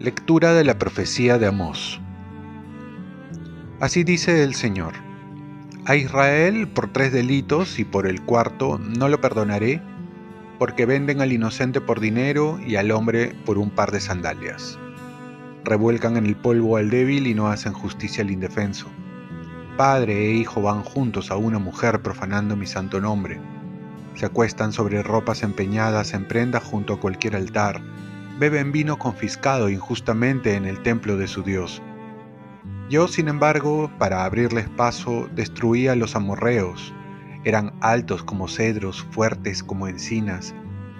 Lectura 0.00 0.54
de 0.54 0.62
la 0.62 0.78
profecía 0.78 1.38
de 1.38 1.48
Amós. 1.48 2.00
Así 3.80 4.04
dice 4.04 4.44
el 4.44 4.54
Señor. 4.54 4.94
A 5.86 5.96
Israel 5.96 6.68
por 6.68 6.92
tres 6.92 7.12
delitos 7.12 7.80
y 7.80 7.84
por 7.84 8.06
el 8.06 8.22
cuarto 8.22 8.78
no 8.78 9.08
lo 9.08 9.20
perdonaré, 9.20 9.82
porque 10.58 10.86
venden 10.86 11.20
al 11.20 11.32
inocente 11.32 11.80
por 11.80 11.98
dinero 11.98 12.60
y 12.64 12.76
al 12.76 12.92
hombre 12.92 13.34
por 13.44 13.58
un 13.58 13.70
par 13.70 13.90
de 13.90 14.00
sandalias. 14.00 14.78
Revuelcan 15.64 16.16
en 16.16 16.26
el 16.26 16.36
polvo 16.36 16.76
al 16.76 16.90
débil 16.90 17.26
y 17.26 17.34
no 17.34 17.48
hacen 17.48 17.72
justicia 17.72 18.22
al 18.22 18.30
indefenso. 18.30 18.88
Padre 19.78 20.26
e 20.26 20.32
hijo 20.32 20.60
van 20.60 20.82
juntos 20.82 21.30
a 21.30 21.36
una 21.36 21.60
mujer 21.60 22.02
profanando 22.02 22.56
mi 22.56 22.66
santo 22.66 23.00
nombre. 23.00 23.40
Se 24.16 24.26
acuestan 24.26 24.72
sobre 24.72 25.04
ropas 25.04 25.44
empeñadas 25.44 26.14
en 26.14 26.26
prenda 26.26 26.58
junto 26.58 26.94
a 26.94 27.00
cualquier 27.00 27.36
altar 27.36 27.80
beben 28.40 28.72
vino 28.72 28.98
confiscado 28.98 29.68
injustamente 29.68 30.56
en 30.56 30.64
el 30.64 30.82
templo 30.82 31.16
de 31.16 31.28
su 31.28 31.44
Dios. 31.44 31.80
Yo, 32.90 33.06
sin 33.06 33.28
embargo, 33.28 33.88
para 33.98 34.24
abrirles 34.24 34.68
paso, 34.68 35.28
destruí 35.36 35.86
a 35.86 35.94
los 35.94 36.16
amorreos. 36.16 36.92
Eran 37.44 37.72
altos 37.80 38.24
como 38.24 38.48
cedros, 38.48 39.06
fuertes 39.12 39.62
como 39.62 39.86
encinas. 39.86 40.56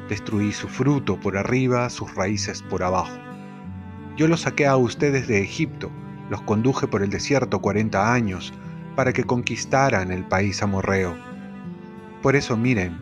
Destruí 0.08 0.52
su 0.52 0.68
fruto 0.68 1.18
por 1.18 1.36
arriba, 1.36 1.90
sus 1.90 2.14
raíces 2.14 2.62
por 2.62 2.84
abajo. 2.84 3.18
Yo 4.16 4.28
los 4.28 4.42
saqué 4.42 4.68
a 4.68 4.76
ustedes 4.76 5.26
de 5.26 5.42
Egipto, 5.42 5.90
los 6.30 6.42
conduje 6.42 6.86
por 6.86 7.02
el 7.02 7.10
desierto 7.10 7.60
cuarenta 7.60 8.12
años, 8.12 8.52
para 8.98 9.12
que 9.12 9.22
conquistaran 9.22 10.10
el 10.10 10.24
país 10.24 10.60
amorreo. 10.60 11.16
Por 12.20 12.34
eso 12.34 12.56
miren, 12.56 12.98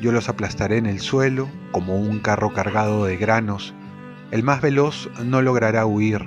yo 0.00 0.12
los 0.12 0.30
aplastaré 0.30 0.78
en 0.78 0.86
el 0.86 0.98
suelo 0.98 1.46
como 1.72 1.96
un 1.96 2.20
carro 2.20 2.54
cargado 2.54 3.04
de 3.04 3.18
granos. 3.18 3.74
El 4.30 4.42
más 4.44 4.62
veloz 4.62 5.10
no 5.22 5.42
logrará 5.42 5.84
huir, 5.84 6.26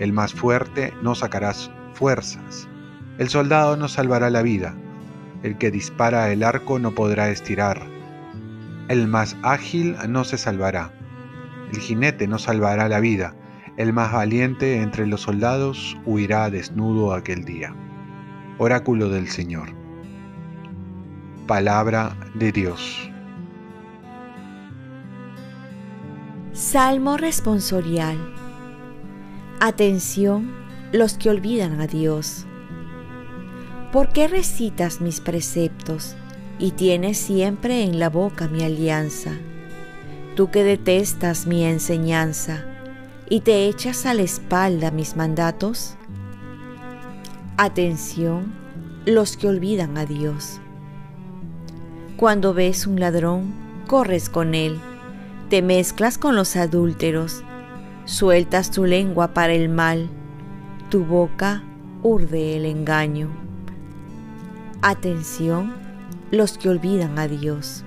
el 0.00 0.12
más 0.12 0.34
fuerte 0.34 0.92
no 1.00 1.14
sacará 1.14 1.52
fuerzas. 1.92 2.66
El 3.18 3.28
soldado 3.28 3.76
no 3.76 3.86
salvará 3.86 4.30
la 4.30 4.42
vida, 4.42 4.74
el 5.44 5.56
que 5.56 5.70
dispara 5.70 6.32
el 6.32 6.42
arco 6.42 6.80
no 6.80 6.90
podrá 6.90 7.30
estirar. 7.30 7.82
El 8.88 9.06
más 9.06 9.36
ágil 9.44 9.94
no 10.08 10.24
se 10.24 10.38
salvará, 10.38 10.90
el 11.70 11.78
jinete 11.78 12.26
no 12.26 12.40
salvará 12.40 12.88
la 12.88 12.98
vida, 12.98 13.36
el 13.76 13.92
más 13.92 14.12
valiente 14.12 14.82
entre 14.82 15.06
los 15.06 15.20
soldados 15.20 15.96
huirá 16.04 16.50
desnudo 16.50 17.14
aquel 17.14 17.44
día. 17.44 17.76
Oráculo 18.56 19.08
del 19.08 19.26
Señor. 19.26 19.70
Palabra 21.48 22.16
de 22.34 22.52
Dios. 22.52 23.10
Salmo 26.52 27.16
responsorial. 27.16 28.16
Atención 29.58 30.54
los 30.92 31.18
que 31.18 31.30
olvidan 31.30 31.80
a 31.80 31.88
Dios. 31.88 32.46
¿Por 33.90 34.10
qué 34.10 34.28
recitas 34.28 35.00
mis 35.00 35.18
preceptos 35.18 36.14
y 36.60 36.70
tienes 36.70 37.18
siempre 37.18 37.82
en 37.82 37.98
la 37.98 38.08
boca 38.08 38.46
mi 38.46 38.62
alianza? 38.62 39.32
Tú 40.36 40.52
que 40.52 40.62
detestas 40.62 41.48
mi 41.48 41.64
enseñanza 41.64 42.64
y 43.28 43.40
te 43.40 43.66
echas 43.66 44.06
a 44.06 44.14
la 44.14 44.22
espalda 44.22 44.92
mis 44.92 45.16
mandatos. 45.16 45.96
Atención 47.56 48.52
los 49.06 49.36
que 49.36 49.46
olvidan 49.46 49.96
a 49.96 50.06
Dios. 50.06 50.60
Cuando 52.16 52.52
ves 52.52 52.84
un 52.84 52.98
ladrón, 52.98 53.54
corres 53.86 54.28
con 54.28 54.56
él, 54.56 54.80
te 55.50 55.62
mezclas 55.62 56.18
con 56.18 56.34
los 56.34 56.56
adúlteros, 56.56 57.44
sueltas 58.06 58.72
tu 58.72 58.86
lengua 58.86 59.34
para 59.34 59.52
el 59.52 59.68
mal, 59.68 60.08
tu 60.90 61.04
boca 61.04 61.62
urde 62.02 62.56
el 62.56 62.66
engaño. 62.66 63.28
Atención 64.82 65.74
los 66.32 66.58
que 66.58 66.70
olvidan 66.70 67.20
a 67.20 67.28
Dios. 67.28 67.84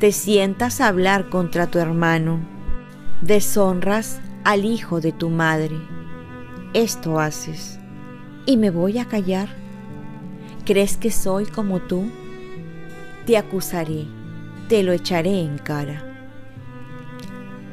Te 0.00 0.10
sientas 0.10 0.80
a 0.80 0.88
hablar 0.88 1.28
contra 1.28 1.68
tu 1.68 1.78
hermano, 1.78 2.40
deshonras 3.20 4.20
al 4.42 4.64
hijo 4.64 5.00
de 5.00 5.12
tu 5.12 5.30
madre. 5.30 5.76
Esto 6.74 7.20
haces, 7.20 7.78
y 8.46 8.56
me 8.56 8.70
voy 8.70 8.98
a 8.98 9.06
callar. 9.06 9.48
¿Crees 10.64 10.96
que 10.96 11.10
soy 11.10 11.46
como 11.46 11.80
tú? 11.80 12.06
te 13.26 13.36
acusaré, 13.36 14.06
te 14.68 14.82
lo 14.82 14.92
echaré 14.92 15.42
en 15.42 15.58
cara. 15.58 16.04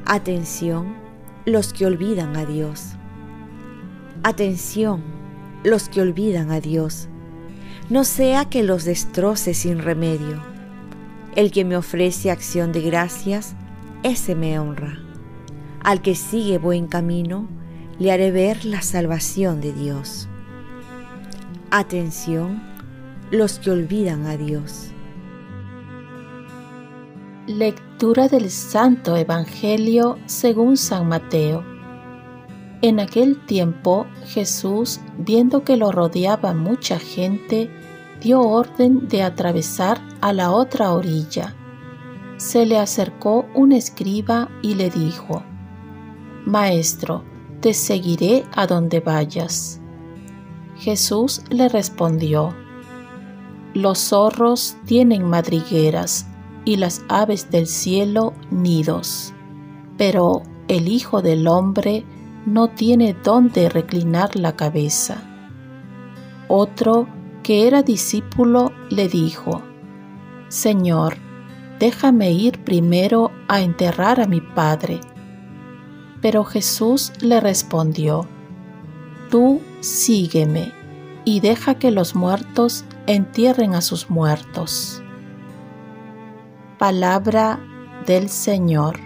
Atención 0.05 0.95
los 1.45 1.73
que 1.73 1.85
olvidan 1.85 2.35
a 2.35 2.45
Dios. 2.45 2.93
Atención 4.23 5.01
los 5.63 5.89
que 5.89 6.01
olvidan 6.01 6.51
a 6.51 6.59
Dios. 6.59 7.07
No 7.89 8.03
sea 8.03 8.45
que 8.45 8.63
los 8.63 8.85
destroce 8.85 9.53
sin 9.53 9.79
remedio. 9.79 10.41
El 11.35 11.51
que 11.51 11.65
me 11.65 11.77
ofrece 11.77 12.29
acción 12.29 12.71
de 12.71 12.81
gracias, 12.81 13.55
ese 14.03 14.35
me 14.35 14.59
honra. 14.59 14.99
Al 15.83 16.01
que 16.01 16.13
sigue 16.13 16.57
buen 16.57 16.87
camino, 16.87 17.47
le 17.97 18.11
haré 18.11 18.31
ver 18.31 18.65
la 18.65 18.81
salvación 18.81 19.61
de 19.61 19.73
Dios. 19.73 20.27
Atención 21.71 22.63
los 23.29 23.59
que 23.59 23.69
olvidan 23.69 24.25
a 24.25 24.37
Dios. 24.37 24.89
Lectura 27.45 28.27
del 28.27 28.49
Santo 28.49 29.15
Evangelio 29.15 30.17
según 30.25 30.77
San 30.77 31.07
Mateo. 31.07 31.63
En 32.81 32.99
aquel 32.99 33.45
tiempo 33.45 34.07
Jesús, 34.25 34.99
viendo 35.19 35.63
que 35.63 35.77
lo 35.77 35.91
rodeaba 35.91 36.55
mucha 36.55 36.97
gente, 36.97 37.69
dio 38.19 38.41
orden 38.41 39.07
de 39.07 39.21
atravesar 39.21 40.01
a 40.21 40.33
la 40.33 40.49
otra 40.49 40.91
orilla. 40.91 41.55
Se 42.37 42.65
le 42.65 42.79
acercó 42.79 43.45
un 43.53 43.73
escriba 43.73 44.49
y 44.63 44.73
le 44.73 44.89
dijo, 44.89 45.43
Maestro, 46.47 47.23
te 47.61 47.75
seguiré 47.75 48.43
a 48.55 48.65
donde 48.65 49.01
vayas. 49.01 49.78
Jesús 50.79 51.41
le 51.49 51.67
respondió, 51.67 52.55
Los 53.73 53.99
zorros 53.99 54.77
tienen 54.85 55.25
madrigueras 55.25 56.25
y 56.63 56.77
las 56.77 57.03
aves 57.09 57.51
del 57.51 57.67
cielo 57.67 58.33
nidos. 58.49 59.33
Pero 59.97 60.43
el 60.69 60.87
Hijo 60.87 61.21
del 61.21 61.47
Hombre 61.47 62.05
no 62.45 62.69
tiene 62.69 63.13
dónde 63.13 63.67
reclinar 63.67 64.37
la 64.37 64.55
cabeza. 64.55 65.21
Otro, 66.47 67.07
que 67.43 67.67
era 67.67 67.83
discípulo, 67.83 68.71
le 68.89 69.09
dijo, 69.09 69.61
Señor, 70.47 71.17
déjame 71.77 72.31
ir 72.31 72.63
primero 72.63 73.31
a 73.49 73.61
enterrar 73.61 74.21
a 74.21 74.27
mi 74.27 74.39
Padre. 74.39 75.01
Pero 76.21 76.45
Jesús 76.45 77.11
le 77.19 77.41
respondió, 77.41 78.27
Tú 79.29 79.61
sígueme 79.81 80.71
y 81.25 81.39
deja 81.39 81.75
que 81.75 81.91
los 81.91 82.15
muertos 82.15 82.85
entierren 83.07 83.75
a 83.75 83.81
sus 83.81 84.09
muertos. 84.09 85.03
Palabra 86.77 87.59
del 88.05 88.29
Señor. 88.29 88.99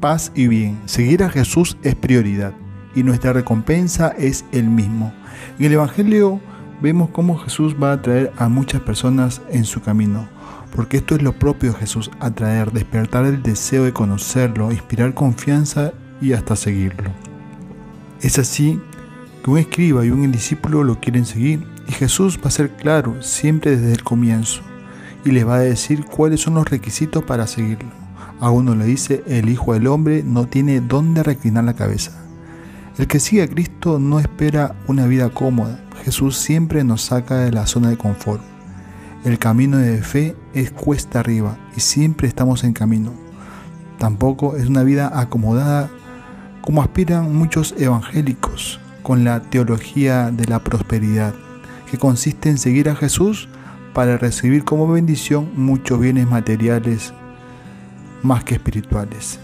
Paz 0.00 0.32
y 0.34 0.48
bien. 0.48 0.80
Seguir 0.86 1.22
a 1.22 1.30
Jesús 1.30 1.76
es 1.82 1.94
prioridad 1.94 2.54
y 2.94 3.02
nuestra 3.02 3.32
recompensa 3.32 4.08
es 4.18 4.44
el 4.52 4.68
mismo. 4.68 5.12
En 5.58 5.66
el 5.66 5.72
Evangelio 5.72 6.40
vemos 6.80 7.10
cómo 7.10 7.38
Jesús 7.38 7.76
va 7.80 7.92
a 7.92 8.02
traer 8.02 8.32
a 8.36 8.48
muchas 8.48 8.80
personas 8.80 9.42
en 9.50 9.64
su 9.64 9.82
camino, 9.82 10.28
porque 10.74 10.98
esto 10.98 11.14
es 11.14 11.22
lo 11.22 11.32
propio 11.32 11.72
de 11.72 11.78
Jesús, 11.78 12.10
atraer, 12.20 12.72
despertar 12.72 13.26
el 13.26 13.42
deseo 13.42 13.84
de 13.84 13.92
conocerlo, 13.92 14.72
inspirar 14.72 15.14
confianza 15.14 15.92
y 16.20 16.32
hasta 16.32 16.56
seguirlo. 16.56 17.10
Es 18.20 18.38
así 18.38 18.80
que 19.42 19.50
un 19.50 19.58
escriba 19.58 20.04
y 20.04 20.10
un 20.10 20.30
discípulo 20.30 20.84
lo 20.84 21.00
quieren 21.00 21.24
seguir 21.24 21.66
y 21.88 21.92
Jesús 21.92 22.38
va 22.38 22.48
a 22.48 22.52
ser 22.52 22.70
claro 22.76 23.22
siempre 23.22 23.76
desde 23.76 23.92
el 23.92 24.04
comienzo 24.04 24.62
y 25.24 25.32
les 25.32 25.46
va 25.46 25.56
a 25.56 25.60
decir 25.60 26.04
cuáles 26.04 26.40
son 26.40 26.54
los 26.54 26.68
requisitos 26.68 27.24
para 27.24 27.46
seguirlo. 27.46 27.90
A 28.40 28.50
uno 28.50 28.74
le 28.74 28.86
dice, 28.86 29.22
el 29.26 29.48
Hijo 29.48 29.74
del 29.74 29.86
Hombre 29.86 30.22
no 30.24 30.46
tiene 30.46 30.80
dónde 30.80 31.22
reclinar 31.22 31.64
la 31.64 31.74
cabeza. 31.74 32.12
El 32.96 33.06
que 33.06 33.20
sigue 33.20 33.42
a 33.42 33.48
Cristo 33.48 33.98
no 33.98 34.18
espera 34.18 34.76
una 34.86 35.06
vida 35.06 35.28
cómoda. 35.30 35.80
Jesús 36.04 36.36
siempre 36.36 36.84
nos 36.84 37.02
saca 37.02 37.36
de 37.36 37.52
la 37.52 37.66
zona 37.66 37.90
de 37.90 37.98
confort. 37.98 38.42
El 39.24 39.38
camino 39.38 39.76
de 39.76 40.02
fe 40.02 40.34
es 40.54 40.70
cuesta 40.70 41.20
arriba 41.20 41.58
y 41.76 41.80
siempre 41.80 42.28
estamos 42.28 42.64
en 42.64 42.72
camino. 42.72 43.12
Tampoco 43.98 44.56
es 44.56 44.66
una 44.66 44.82
vida 44.82 45.18
acomodada 45.20 45.90
como 46.70 46.82
aspiran 46.82 47.34
muchos 47.34 47.74
evangélicos 47.78 48.78
con 49.02 49.24
la 49.24 49.40
teología 49.40 50.30
de 50.30 50.44
la 50.44 50.60
prosperidad, 50.60 51.34
que 51.90 51.98
consiste 51.98 52.48
en 52.48 52.58
seguir 52.58 52.88
a 52.88 52.94
Jesús 52.94 53.48
para 53.92 54.18
recibir 54.18 54.62
como 54.62 54.86
bendición 54.86 55.50
muchos 55.56 55.98
bienes 55.98 56.30
materiales 56.30 57.12
más 58.22 58.44
que 58.44 58.54
espirituales, 58.54 59.40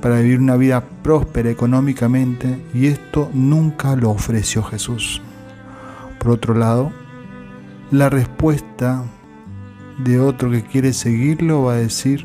para 0.00 0.20
vivir 0.20 0.38
una 0.38 0.54
vida 0.54 0.84
próspera 1.02 1.50
económicamente 1.50 2.64
y 2.72 2.86
esto 2.86 3.28
nunca 3.34 3.96
lo 3.96 4.10
ofreció 4.10 4.62
Jesús. 4.62 5.20
Por 6.20 6.30
otro 6.30 6.54
lado, 6.54 6.92
la 7.90 8.08
respuesta 8.08 9.02
de 9.98 10.20
otro 10.20 10.48
que 10.48 10.62
quiere 10.62 10.92
seguirlo 10.92 11.64
va 11.64 11.72
a 11.72 11.78
decir, 11.78 12.24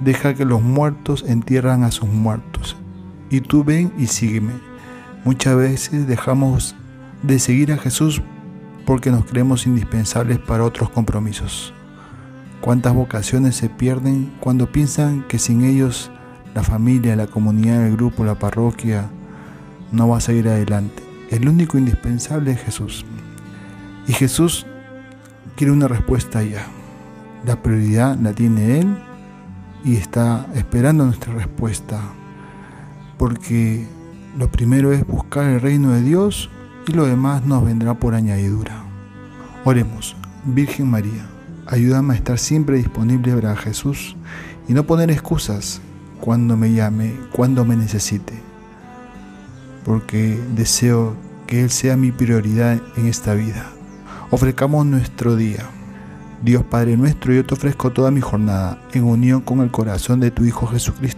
deja 0.00 0.32
que 0.32 0.46
los 0.46 0.62
muertos 0.62 1.26
entierran 1.28 1.84
a 1.84 1.90
sus 1.90 2.08
muertos 2.08 2.78
y 3.30 3.40
tú 3.40 3.64
ven 3.64 3.92
y 3.98 4.06
sígueme. 4.06 4.54
Muchas 5.24 5.56
veces 5.56 6.06
dejamos 6.06 6.74
de 7.22 7.38
seguir 7.38 7.72
a 7.72 7.78
Jesús 7.78 8.22
porque 8.86 9.10
nos 9.10 9.24
creemos 9.26 9.66
indispensables 9.66 10.38
para 10.38 10.64
otros 10.64 10.90
compromisos. 10.90 11.74
¿Cuántas 12.60 12.94
vocaciones 12.94 13.56
se 13.56 13.68
pierden 13.68 14.32
cuando 14.40 14.72
piensan 14.72 15.22
que 15.28 15.38
sin 15.38 15.64
ellos 15.64 16.10
la 16.54 16.62
familia, 16.62 17.14
la 17.14 17.26
comunidad, 17.26 17.86
el 17.86 17.96
grupo, 17.96 18.24
la 18.24 18.38
parroquia 18.38 19.10
no 19.92 20.08
va 20.08 20.18
a 20.18 20.20
seguir 20.20 20.48
adelante? 20.48 21.02
El 21.30 21.48
único 21.48 21.76
indispensable 21.76 22.52
es 22.52 22.62
Jesús. 22.62 23.04
Y 24.06 24.12
Jesús 24.12 24.66
quiere 25.56 25.72
una 25.72 25.86
respuesta 25.86 26.42
ya. 26.42 26.66
La 27.44 27.62
prioridad 27.62 28.16
la 28.18 28.32
tiene 28.32 28.80
Él 28.80 28.96
y 29.84 29.96
está 29.96 30.46
esperando 30.54 31.04
nuestra 31.04 31.34
respuesta. 31.34 32.00
Porque 33.18 33.86
lo 34.38 34.50
primero 34.50 34.92
es 34.92 35.06
buscar 35.06 35.44
el 35.44 35.60
reino 35.60 35.92
de 35.92 36.02
Dios 36.02 36.50
y 36.86 36.92
lo 36.92 37.06
demás 37.06 37.44
nos 37.44 37.64
vendrá 37.64 37.94
por 37.94 38.14
añadidura. 38.14 38.84
Oremos, 39.64 40.16
Virgen 40.44 40.88
María, 40.88 41.26
ayúdame 41.66 42.14
a 42.14 42.16
estar 42.16 42.38
siempre 42.38 42.78
disponible 42.78 43.34
para 43.34 43.56
Jesús 43.56 44.16
y 44.68 44.72
no 44.72 44.84
poner 44.84 45.10
excusas 45.10 45.80
cuando 46.20 46.56
me 46.56 46.72
llame, 46.72 47.14
cuando 47.32 47.64
me 47.64 47.76
necesite, 47.76 48.34
porque 49.84 50.40
deseo 50.54 51.16
que 51.46 51.62
Él 51.62 51.70
sea 51.70 51.96
mi 51.96 52.12
prioridad 52.12 52.80
en 52.96 53.06
esta 53.06 53.34
vida. 53.34 53.70
Ofrezcamos 54.30 54.86
nuestro 54.86 55.36
día. 55.36 55.64
Dios 56.42 56.62
Padre 56.62 56.96
nuestro, 56.96 57.32
yo 57.32 57.44
te 57.44 57.54
ofrezco 57.54 57.90
toda 57.90 58.10
mi 58.10 58.20
jornada 58.20 58.80
en 58.92 59.04
unión 59.04 59.40
con 59.40 59.60
el 59.60 59.70
corazón 59.70 60.20
de 60.20 60.30
tu 60.30 60.44
Hijo 60.44 60.66
Jesucristo, 60.68 61.17